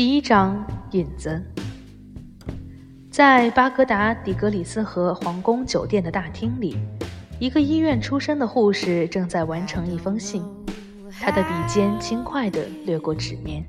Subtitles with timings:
[0.00, 1.38] 第一章引子，
[3.10, 6.74] 在巴格达底格里斯河皇宫酒店的大厅里，
[7.38, 10.42] 一个医院出身的护士正在完成一封信，
[11.20, 13.62] 她的笔尖轻快地掠过纸面。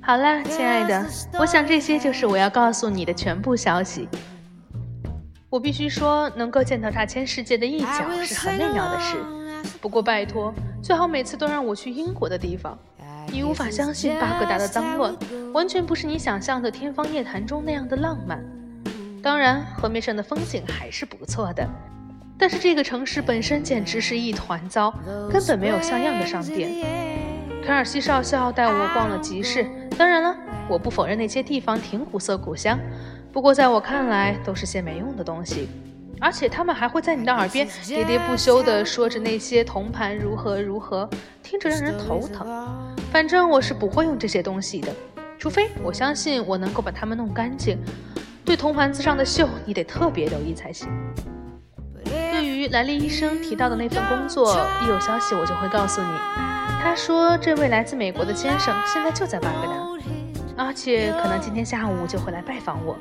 [0.00, 1.04] 好了，亲爱的，
[1.40, 4.08] 我想这些就是我要告诉你的全部消息。
[5.50, 9.16] 我必须说，能够见到他牵世界的一角是很美妙的事。
[9.80, 12.78] 不过拜托，最好每次都让我去英国的地方。
[13.30, 15.14] 你无法相信巴格达的脏乱，
[15.52, 18.42] 完全不是你想象的天方夜谭中那样的浪漫。
[19.22, 21.68] 当然，河面上的风景还是不错的，
[22.36, 24.92] 但是这个城市本身简直是一团糟，
[25.30, 26.70] 根本没有像样的商店。
[27.64, 29.64] 卡尔西少校带我逛了集市，
[29.96, 30.36] 当然了，
[30.68, 32.78] 我不否认那些地方挺古色古香，
[33.32, 35.68] 不过在我看来都是些没用的东西。
[36.22, 41.10] 而且他们还会在你的耳边喋喋不休地说着那些铜盘如何如何，
[41.42, 42.94] 听着让人头疼。
[43.10, 44.94] 反正我是不会用这些东西的，
[45.36, 47.76] 除非我相信我能够把它们弄干净。
[48.44, 50.88] 对铜盘子上的锈，你得特别留意才行。
[52.04, 56.08] 对于兰利医生提到的那份工作，一有消息我就会告诉你。
[56.80, 62.96] 他说，这位来自美国的先生现在就在巴格达，而且可能今天下午就会来拜访我。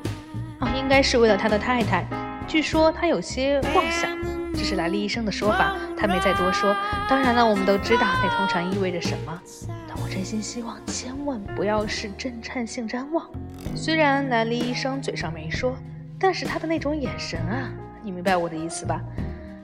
[0.59, 2.03] 哦，应该是为了他的太太。
[2.51, 4.11] 据说他有些妄想，
[4.53, 6.75] 这是莱利医生的说法，他没再多说。
[7.07, 9.41] 当然了，我们都知道那通常意味着什么。
[9.87, 13.25] 但我真心希望千万不要是震颤性谵妄。
[13.73, 15.73] 虽然莱利医生嘴上没说，
[16.19, 17.71] 但是他的那种眼神啊，
[18.03, 18.99] 你明白我的意思吧？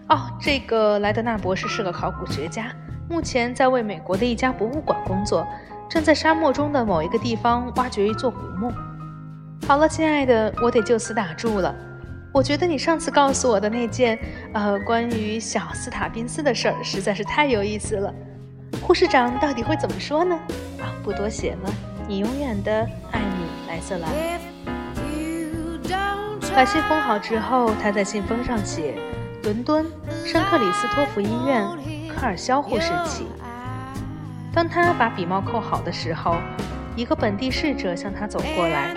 [0.07, 2.71] 哦，这个莱德纳博士是个考古学家，
[3.09, 5.45] 目前在为美国的一家博物馆工作，
[5.89, 8.71] 正在沙漠中的某一个地方挖掘一座古墓。
[9.67, 11.75] 好了，亲爱的，我得就此打住了。
[12.33, 14.19] 我觉得你上次告诉我的那件，
[14.53, 18.13] 呃，关于小斯塔宾斯的事儿实在是太有意思了。
[18.81, 20.35] 护士长到底会怎么说呢？
[20.79, 21.73] 啊，不多写了。
[22.07, 24.09] 你永远的爱你，莱瑟兰。
[26.55, 28.95] 把信封好之后，他在信封上写：
[29.43, 29.85] 伦敦
[30.25, 31.63] 圣克里斯托弗医院
[32.07, 33.27] 科尔肖护士起。
[34.53, 36.37] 当他把笔帽扣好的时候，
[36.95, 38.95] 一个本地侍者向他走过来。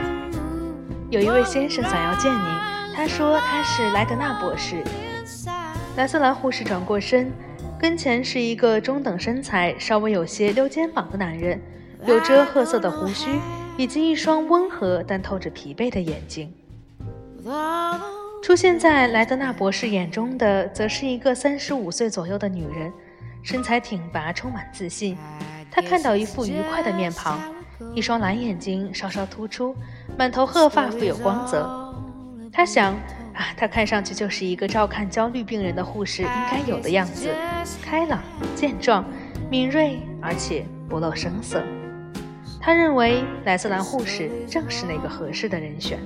[1.11, 2.80] 有一位先生想要见您。
[2.95, 4.83] 他说他是莱德纳博士。
[5.97, 7.33] 莱瑟兰护士转过身，
[7.79, 11.61] 跟前是一个中等身材、稍微有些溜肩膀的男人，
[12.07, 13.39] 有着褐色的胡须，
[13.77, 16.53] 以及一双温和但透着疲惫的眼睛。
[18.43, 22.93] 出现在莱德纳博士眼中的，则是一个三十五岁左右的女人，
[23.43, 25.17] 身材挺拔，充满自信。
[25.71, 27.39] 他看到一副愉快的面庞，
[27.95, 29.77] 一双蓝眼睛稍稍突出，
[30.17, 31.80] 满头褐发富有光泽。
[32.53, 32.93] 他想
[33.33, 37.29] 啊，他看上去就是一个照看焦虑病人的护士应该有的样子，
[37.81, 38.21] 开朗、
[38.55, 39.05] 健壮、
[39.51, 41.63] 敏锐，而且不露声色。
[42.61, 45.99] 他认为莱斯兰护士正是那个合适的人选。